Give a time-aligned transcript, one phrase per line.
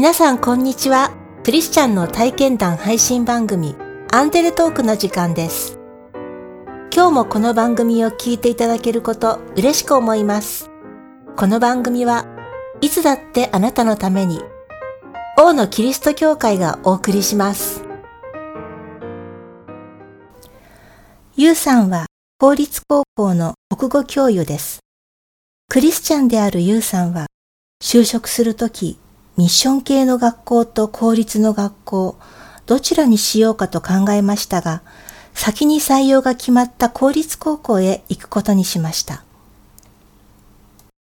[0.00, 1.12] 皆さんこんにちは。
[1.44, 3.76] クリスチャンの体験談配信番組
[4.10, 5.78] アンデルトークの時間です。
[6.90, 10.70] 今日もこの番組を聞いていただけること嬉しく思います。
[11.36, 12.24] この番組は
[12.80, 14.40] いつだってあなたのために
[15.38, 17.84] 王のキリスト教会がお送りします。
[21.36, 22.06] ゆうさんは
[22.38, 24.78] 公立高校の国語教諭です。
[25.68, 27.26] クリスチャンであるゆうさんは
[27.82, 28.98] 就職するとき
[29.40, 32.18] ミッション系の学校と公立の学校、
[32.66, 34.82] どちらにしようかと考えましたが、
[35.32, 39.24] 先に採用が決まった公立高校へ行くことにしました。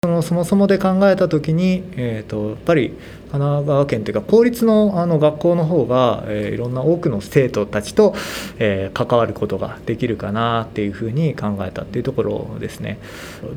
[0.04, 2.94] そのそもそもで考えた時に、えーと、やっぱり
[3.30, 8.14] 神奈川県というか公立のあの学校の方が、えー、いろんな多くの生徒たちと、
[8.58, 12.98] えー、関わることができるかなっていうふうに考えたっていうところですね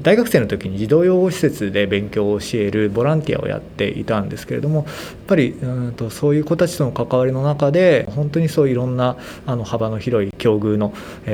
[0.03, 4.85] 大学生の時に児童養護施設で勉強を教えるボランティアをやっていたんですけれどもやっ
[5.27, 10.93] ぱりうんとそういう子たちとの関わりの中で本当にそういろんなあの幅の広い境遇の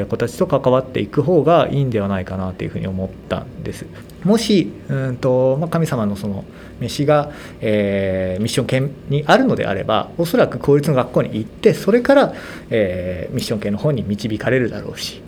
[0.09, 3.85] 子たちと関わっていく方がいいんではないかなというふうに思ったんです。
[4.23, 6.43] もしうんと、まあ、神様のその
[6.79, 7.31] 飯が、
[7.61, 12.33] えー、ミッション系にあるのであればおそらく公立の学校に行ってそれから、
[12.69, 15.21] えー、ミッション系の方に導かれるだろうし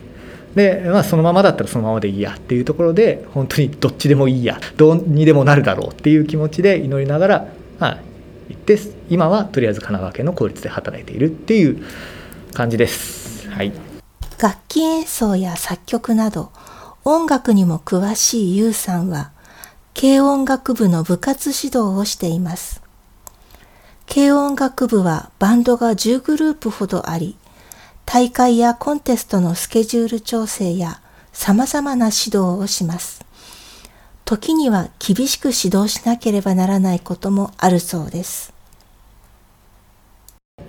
[0.56, 7.48] で、まあ、そのままだったらそのままでいいやっていうところで本当にどっちでもいいやどうにでもなるだろうっていう気持ちで祈りながら、
[7.80, 8.00] まあ、
[8.50, 8.78] 行って
[9.10, 11.84] 今はとりあえず神奈川県の公立で働いているっていう
[12.54, 13.50] 感じです。
[13.50, 13.72] はい、
[14.42, 16.52] 楽器演奏や作曲など
[17.04, 19.32] 音楽にも詳しいゆうさんは、
[20.00, 22.84] 軽音楽部の部活指導をしています。
[24.08, 27.38] 軽音楽部はバンドが10グループほどあり、
[28.06, 31.02] 大会やコンテストのスケジュール調整や
[31.34, 33.26] 様々な指導をします。
[34.24, 38.54] 時には厳しく指導しなければならないこともあるそうです。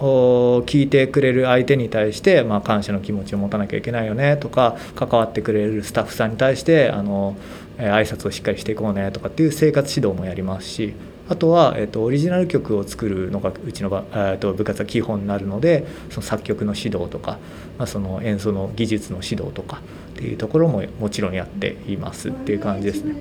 [0.03, 7.37] 聞いてくれる相手に対して、まあ、感謝の気持ちを持たなきゃいけないよねとか関わってくれるスタッフさんに対してあの
[7.79, 10.95] 挨拶をしっかりしていこうねとかっていう生活指導もやりますし
[11.29, 17.39] あとは、えっと、オリジナル曲を作るのがうちのえっと、部活は基本になるのでその作曲の指導とか、
[17.79, 19.81] まあ、その演奏の技術の指導とか
[20.23, 23.17] っていうところももちろんやっていますっていう感じですね。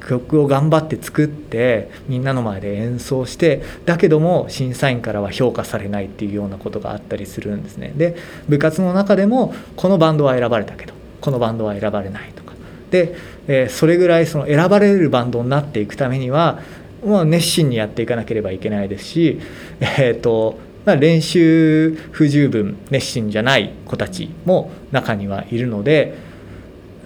[0.00, 8.16] 曲を頑張って作ってみんなの前で演奏してだけども審査員からは評価されないっていうようなことがあったりするんですねで
[8.48, 12.54] 部活の中でもこのバンドは選ばれたけどこのバンドは選ばれないとか
[12.90, 13.14] で、
[13.46, 16.60] えそれぐらいその選ばれるバンドになっていくためには、
[17.04, 19.38] まあ、熱心にやっていかなければいけないですし、
[19.80, 26.29] えーとまあ、練習不十分熱心じゃない子たちも中にはいるので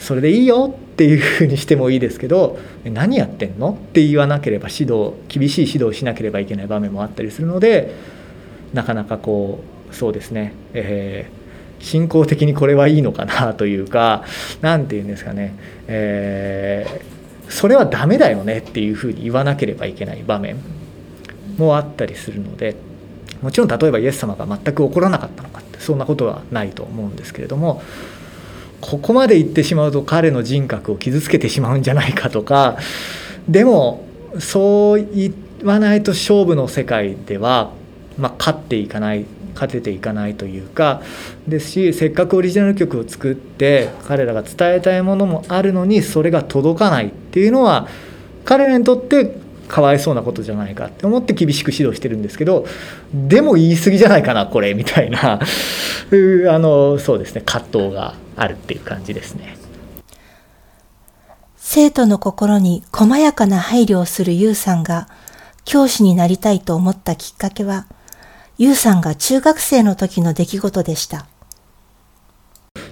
[0.05, 3.71] それでいいよっていうふうにしてもいいですけど何やってんの？
[3.71, 7.95] って言わなければ指導厳しい指導しなければいけない場面もあったりするので
[8.75, 14.25] なかなかこうそうですね、えー、信仰的にこれはいいのかなというか
[14.61, 15.57] 何て言うんですかね、
[15.89, 20.59] えー、それはダメだよねっていうふうに言わなければいけない場面
[21.57, 22.77] もあったりするので
[23.41, 27.83] もちろん例えばイエス様が全く怒らなかったのかってそんなことはないと思うんですけれども
[28.85, 32.77] ここまで言ってしまうと彼の人格を傷つけてしまうんじゃないかとか
[33.49, 34.05] でも
[34.39, 37.73] そう言わないと勝負の世界では、
[38.19, 39.25] まあ、勝っていかない
[39.55, 41.01] 勝てていかないというか
[41.49, 47.89] ですしせっかくオリジナル曲を作って彼らが伝えたいものもあるのにそれが届かないっていうのは
[48.45, 52.67] 彼らにとってかわいそうなことじゃないかって思って厳しく指導してるんですけど
[53.15, 55.41] でも言い過ぎじゃないかなこれみたいな。
[55.41, 58.24] あのそうですね葛藤が。
[58.37, 59.57] あるっていう感じですね。
[61.57, 65.09] 生徒の心に細やかな配慮をするユウさんが
[65.65, 67.87] 教師になりたいと思ったきっかけは、
[68.59, 71.27] ユウさんが中学生の時の出来事でした。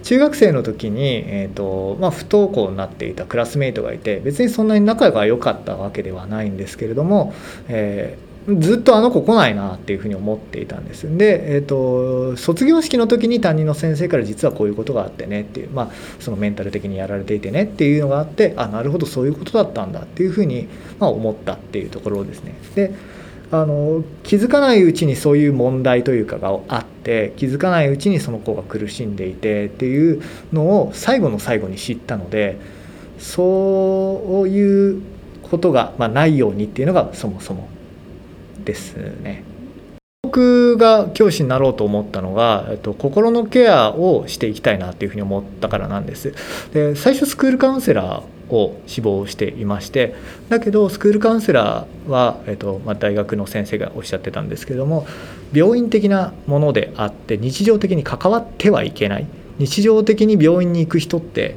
[0.03, 7.33] 中学生の時に、えーとまあ、不登校になっていたクラスメイトがいて別にそんなに仲が良かったわけではないんですけれども、
[7.69, 20.67] えーずっとあの子来ないなっていうふうに思っていたんですで、えーと、卒業式の時に担任の先生から実はこういうことがあってねっていう、まあ、そのメンタル的にやられていてねっていうのがあってあなるほどそういうことだったんだっていうふうに、
[20.99, 22.55] まあ、思ったっていうところですね。
[22.75, 22.93] で
[23.53, 30.23] あの気づかないうちにそういう問題というかがあって気づかないうちにその子が苦しんでいてっていう
[30.55, 32.59] のを最後の最後に知ったので
[33.19, 35.03] そういう
[35.43, 37.69] ことが、まあ、ないようにっていうのがそもそも
[38.65, 39.45] ですね。
[40.25, 46.35] 僕が教師になろうと思ったのが、えっと、心のケアをしていきたいなっていうふうに思ったからなんです。
[46.73, 50.15] で最初スクールカウンセラーを志望していまして
[50.49, 55.07] だけどスクールカウンセラーは、えーとまあ、大学の先生がおっしゃってたんですけども
[55.53, 59.27] 病院的なものであって日常的に関わってはいけない
[59.59, 61.57] 日常的に病院に行く人って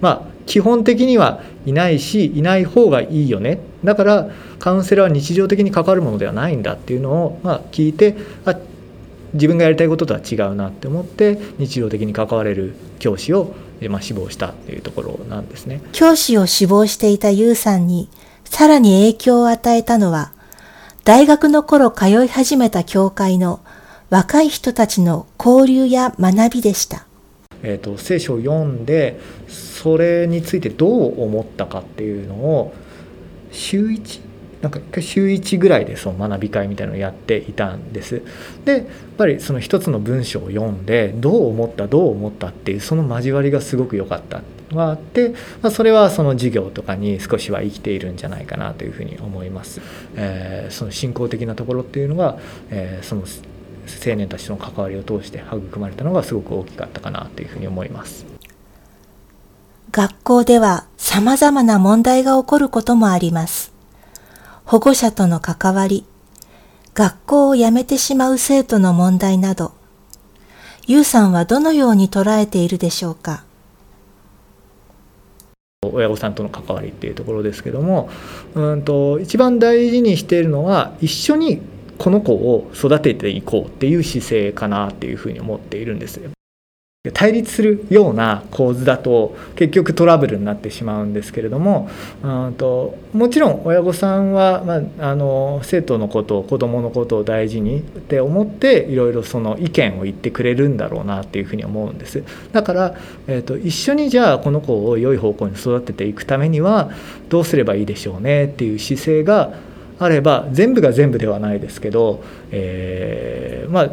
[0.00, 8.56] まあ基本的にはいないしいない方がいいよねだからカウンセラーは日常的に関わるものではないんだっていうのを、まあ、聞いてあ
[9.34, 13.54] 自分がやりたいこととは違うなって思って日常的に関われる教師を、
[13.88, 18.08] まあ、志望したっていうところなんですね教師を志望していたユウさんに
[18.44, 20.32] さらに影響を与えたのは
[21.04, 23.60] 大学の頃通い始めた教会の
[24.10, 27.06] 若い人たちの交流や学びでした。
[27.62, 29.18] えーと、聖書を読んで
[29.82, 32.74] それについてどう思ったかっていうのを
[33.50, 34.20] 週1
[34.62, 38.22] なんか週1ぐらいでその学び会みたいなのをやっていたんです。
[38.64, 38.84] でやっ
[39.18, 45.30] ぱりその一つの文章を読んでどう思ったどう思ったっていうその交わりがすごく良かったのがあって、
[45.62, 49.80] まあ、それはその授業とかに少しは生きているんじゃないかなというふうに思います。
[50.14, 52.38] えー、その信仰的なところっていうのが、
[52.70, 58.31] えー、その青年たちとの関わりを通して育まれたのがすごく大きかったかなというふうに思います。
[59.92, 63.74] 学校では様々な問題が起こることもあります。
[64.64, 66.06] 保護者との関わり、
[66.94, 69.72] 学校を辞めてしまう生徒の問題など、
[70.86, 73.44] ゆうさんはどのように捉えているでしょうか？
[75.84, 78.08] 親御さんとの関わりっていうところですけども
[78.54, 81.60] うんと一番大事にしているのは一緒に
[81.98, 86.18] この子を育てていこうっていう姿勢かなっていうふうに思っているんです。
[87.10, 91.90] 対立するような構図だと結局トラブルになってしまうんですけれども
[92.56, 102.22] ともちろん親御さんは、まあ、あの生徒のことを子どものことを大事にって思っていろいろその意見を言ってくれるんだろうなっていうふうに思うんです。
[102.52, 102.94] だから、
[103.26, 106.92] えーと、一緒にじゃあこの子を良い方向に育てていくためには
[107.30, 109.54] どうすればいいでしょうねっていう姿勢が
[109.98, 112.22] あれば全部が全部ではないですけど、
[112.52, 113.90] えー、まあ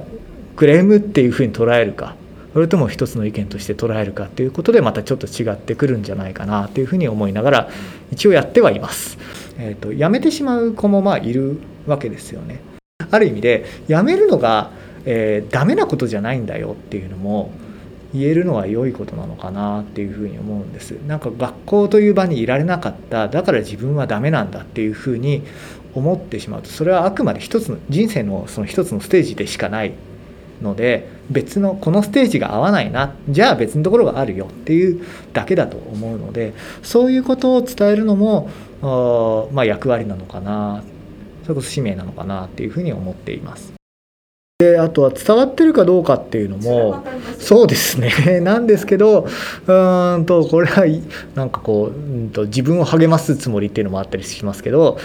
[0.56, 2.16] クレームっていうふうに捉えるか
[2.54, 7.70] それとも一つの意見として捉えるかということでまたちょっと違ってくるんじゃないかなというふうに思いながら
[8.12, 9.18] 一応やってはいます。
[9.58, 12.62] えーと、辞めてしまう子もまあいるわけですよね。
[13.12, 14.72] ある意味で辞めるのが、
[15.06, 17.52] えー、ダメなことじゃないんだよっていうのも
[18.14, 20.92] 言えるのは良いことなのかなっていうふうに思うんです。
[21.08, 25.44] なんか学校という場にいられなかっただから自分はダメなんだっていうふうに
[25.94, 29.94] 思ってしまうとそれはあくまで一つの人生のその一つのステージでしかない
[30.62, 38.50] ので別のこのステージが合わないなじゃあ別のところがあるよっていうだけだと思うのでそういうことを伝えるのも
[38.82, 40.84] まあ、役割なのかな
[41.44, 43.74] それこそ使命なのかなっていうふうに思っています。
[44.60, 47.02] であとは伝わってるかどうかっていうのも
[47.40, 48.12] そうですね
[48.44, 49.26] なんですけど
[49.68, 50.86] うんとこれは
[51.34, 54.98] なんかこううんと自分を励ますつもりっていうのもあったりしますけど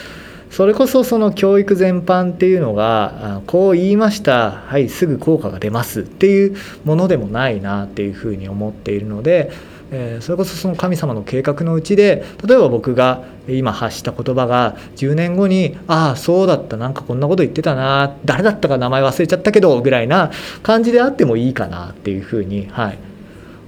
[0.54, 4.52] それこそその教育全般っていうのがこう言いました。
[4.52, 6.02] はいすぐ効果が出ます。
[6.02, 9.50] っていうものでもないなっていうふうに思っているので、
[9.90, 16.76] えそれこそその神様の計画のうちで例えば僕が今発した言葉が10年後にああそうだった。
[16.76, 18.14] なんかこんなこと言ってたな。
[18.24, 20.30] 誰だったか名前忘れちゃったけどぐらいな
[20.62, 22.98] 感じであってもいいかなっていうふうに、はい、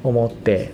[0.04, 0.70] 思って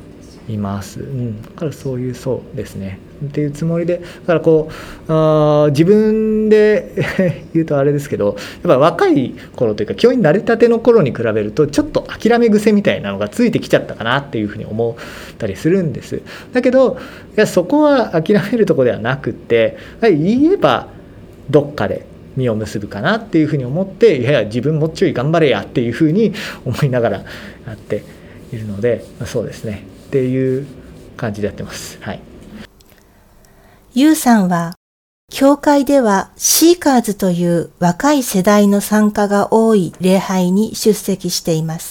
[0.46, 1.00] います。
[1.00, 2.98] うん、だからそういうそうですね。
[3.24, 6.92] っていうつもりでだからこうあ自分で
[7.54, 16.20] 言うとあれですけどやっぱ若い頃というか教員になりたての頃に比べるとちょっと諦め癖みたいなのがついてきちゃったかなっていうふうに思ったりするんです。
[16.52, 16.98] だけど
[17.36, 20.88] いやそこは諦めるとこではなくって言えば
[21.50, 26.32] どっかで実を結ぶかなっていうふうに思っていやいや自分もうちょい頑張れやっていうふうに
[26.64, 27.24] 思いながらや
[27.74, 28.04] って
[28.52, 30.66] いるのでそうですねっていう
[31.16, 31.98] 感じでやってます。
[32.00, 32.31] はい。
[33.94, 34.72] ゆうさんは、
[35.30, 41.90] 教会ではシーカーズという若い世代の参加が多い礼拝に出席しています。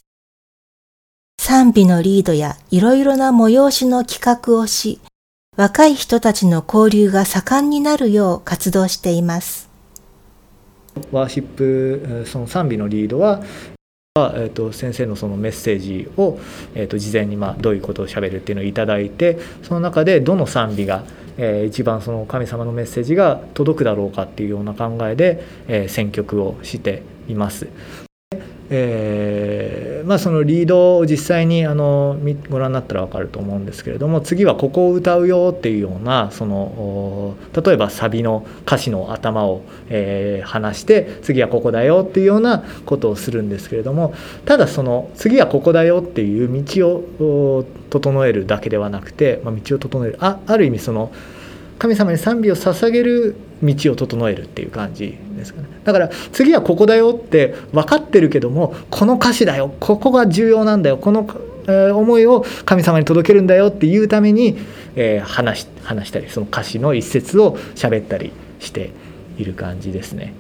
[1.40, 5.00] 賛美のリードやいろいろな催しの企画をし、
[5.56, 9.70] 若い人たちの交流が盛んになるよう活動しています。
[11.12, 13.44] ワーシップ、その賛美のリードは、
[14.16, 16.40] えーと、先生のそのメッセージを、
[16.74, 21.04] えーと、事前にまあどういうことをしゃべるっていうのを頂いてその中でどの賛美が、
[21.38, 27.68] えー、一番その神様のメッセージが届くだろうかっていうような考えで、え、選曲をしています。
[28.74, 32.18] えー、まあ、そのリードを実際にあの
[32.50, 44.14] ご覧になったら分かると思うんですけれども次はここを歌うよっていうようなその例えばサビの歌詞の頭を、えー、話して次はここだよっていうようなことをするんですけれども
[44.46, 50.18] ただその次はここだよっていう道を整えるだけではなくて、まあ、道を整える。
[50.22, 51.12] あある意味その
[51.78, 55.68] 神様に賛美を捧げる道を整えるっていう感じですかね。
[55.84, 61.28] だから次はここだよって分かってるけどもこの歌詞だよここが重要なんだよこの、
[61.68, 64.58] え思いを神様に届けるんだよっていうために、
[64.96, 68.92] え、話話したりその歌詞の一節を喋ったりして
[69.38, 70.34] いる感じですね。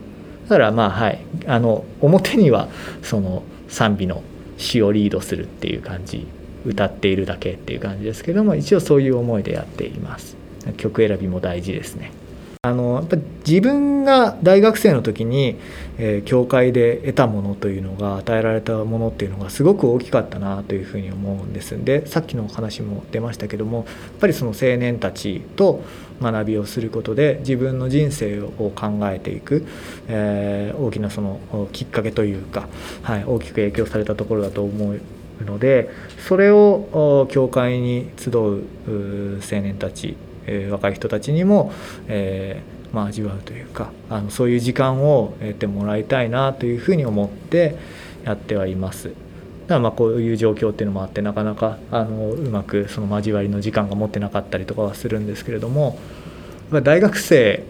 [0.47, 1.19] だからまあはい。
[1.47, 2.67] あの表には
[3.03, 4.23] その賛美の
[4.57, 6.27] 詩をリードするっていう感じ
[6.65, 10.37] 歌っているだけっていう感じですけども一応そういう思いでやっています。
[10.77, 12.11] 曲選びも大事ですね。
[12.63, 15.55] あのやっぱ自分が大学生の時に、
[15.97, 21.83] えー、教会で得たものというのが与えられたものっていうのがすごく大きかったなというふうに思うんです。
[21.83, 23.85] でさっきのお話も出ましたけどもやっ
[24.19, 25.83] ぱりその青年たちと
[26.21, 29.65] 学びをすることで自分の人生を考えていく、
[30.07, 31.39] えー、大きなその
[31.71, 32.67] きっかけというか、
[33.01, 35.01] はい、大きく影響されたところだと思う
[35.43, 35.89] ので
[36.19, 40.15] それを教会に集う青年たち
[40.47, 41.71] えー、若い人たちにも、
[42.07, 47.75] えー、まあ、味わうというかあのそういう時間を得てもらいたいなというふうに思って
[48.23, 49.11] やってはいます。
[49.67, 55.97] だまあこういう状況っていうのもあってなかなかあのうまくその交わりの時間が持ってなかったりとかはするんですけれども
[56.83, 57.63] 大学生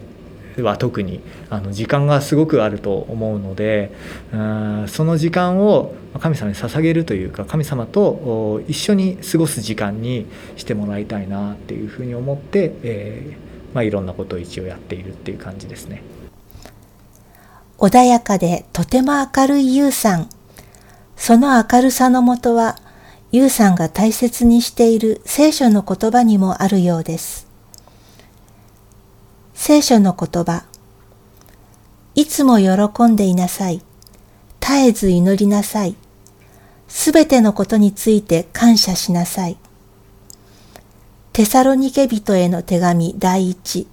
[0.58, 3.92] は特にあの時間がすごくあると思うので
[4.88, 16.02] その時間を神様に捧げるというか神様と一緒に過ごす時間にしてもらいたいなっていうふうに思って、えーまあ、いろんなことを一応やっているっていう感じですね。
[17.78, 20.28] 穏やかでとても明るい優さん。
[21.16, 22.76] その明るさのもとは、
[23.30, 27.51] 優さんが大切にしている聖書の言葉にもあるようです。
[29.64, 30.64] 聖書の言葉。
[32.16, 33.80] いつも喜んでいなさい。
[34.60, 35.94] 絶えず祈りなさい。
[36.88, 39.56] すべてのことについて感謝しなさい。
[41.32, 43.86] テサロニケ人への手紙第一、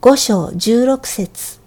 [0.00, 1.58] 五章十六節。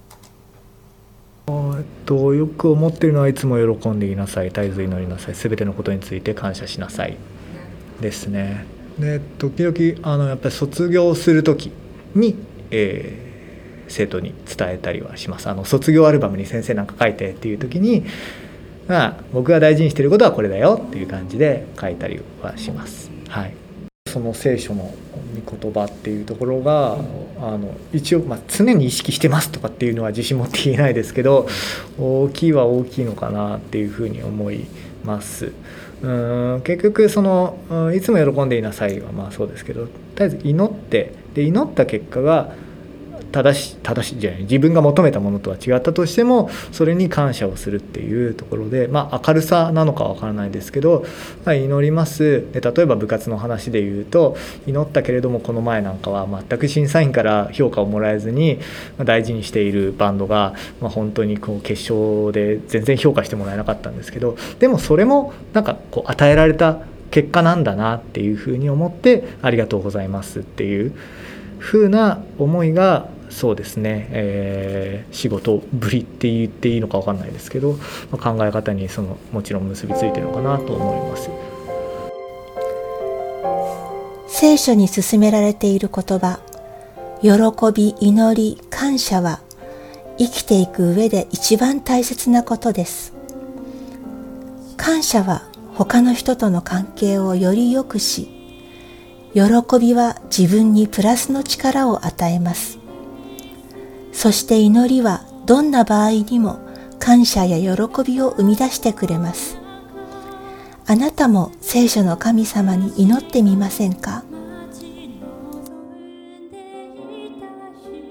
[1.50, 7.18] えっと、よく思っているのはいつも喜んでいなさい、絶えず祈りなさい、すべてのことについて感謝しなさい
[8.00, 8.66] ですね。
[8.98, 11.74] で、時々あのやっぱり卒業する時
[12.16, 12.38] に、
[12.72, 13.25] えー
[13.88, 18.06] 生徒に伝えたりはしますあの卒業アルバムに先生なんか書いてっていう時に、
[18.88, 23.12] まあ、僕が大事にしてることはこれだよっていう感じで書いたりはします。
[23.30, 23.54] はい、
[24.10, 24.94] その聖書の
[25.44, 26.98] 御言葉っていうところが
[27.42, 31.48] あの一応、まあ、常に意識してますとかっていうのは自信持って言えないですけど
[32.00, 34.66] 大きいは大きいのかなっていうふうに思い
[35.04, 35.52] ます。
[36.02, 37.58] うん結局その
[37.96, 42.54] いつも喜んでいなさいはまあそうですけどとりあえず祈ってで祈った結果が
[43.36, 51.04] 正し正しいじゃない自分が求めたものとは違ったとしてもそれに感謝をするっていうところで、まあ、明るさなのかわからないですけど、
[51.44, 52.46] まあ、祈ります。
[52.54, 58.60] で例えば部活の話で言うと祈ったけれどもこの前なんかは全く審査員から評価をもらえずに
[59.04, 66.80] 大事にしているバンドが、まあ、本当にこう決勝で全然評価してもらえなかったんですけどでもそれもなんかこう与えられた
[67.12, 70.94] 結果なんだなっていうふうに思ってありがとうございますっていう
[71.60, 77.74] 風な思いがそうですね、えー、仕事ぶりって言っていいのか分かんないですけど、
[78.10, 81.30] まあ、考え方にそのもちろん結びついてるのかなと思います。
[84.30, 86.40] 聖書に進められている言葉
[87.22, 87.30] 喜
[87.74, 89.42] び祈り感謝は
[90.18, 93.14] 生きていく上で一番大切なことです。
[94.78, 98.30] 感謝は他の人との関係をより良くし
[99.34, 99.42] 喜
[99.78, 102.85] びは自分にプラスの力を与えます。
[104.26, 106.58] そして祈りはどんな場合にも
[106.98, 109.56] 感謝や喜びを生み出してくれます。
[110.88, 114.24] あなたも聖書の神様に祈ってみませんか？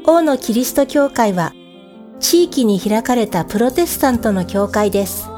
[0.07, 1.53] 王のキリスト教会は
[2.21, 5.29] 地域に開かれたプロテスタントの教会です。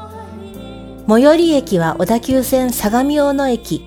[1.07, 3.83] 最寄り駅は小田急線相模大野駅、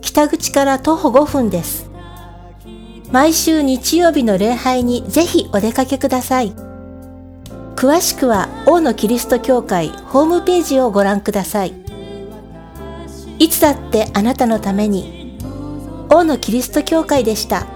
[0.00, 1.90] 北口から徒歩5分です。
[3.12, 6.54] 毎週日曜日の礼拝にぜひお出かけください。
[7.76, 11.74] 詳しくは王のキリスト教会ホームページをご覧ください。
[13.38, 15.36] いつだってあなたのために
[16.10, 17.66] 王のキリスト教会でした。